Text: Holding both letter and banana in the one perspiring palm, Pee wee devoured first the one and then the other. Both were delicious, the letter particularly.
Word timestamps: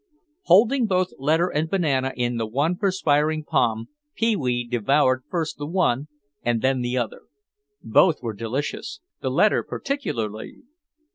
Holding 0.45 0.87
both 0.87 1.13
letter 1.19 1.47
and 1.49 1.69
banana 1.69 2.11
in 2.17 2.37
the 2.37 2.47
one 2.47 2.75
perspiring 2.75 3.43
palm, 3.43 3.89
Pee 4.15 4.35
wee 4.35 4.65
devoured 4.67 5.23
first 5.29 5.59
the 5.59 5.67
one 5.67 6.07
and 6.41 6.63
then 6.63 6.81
the 6.81 6.97
other. 6.97 7.25
Both 7.83 8.19
were 8.23 8.33
delicious, 8.33 8.99
the 9.21 9.29
letter 9.29 9.61
particularly. 9.61 10.63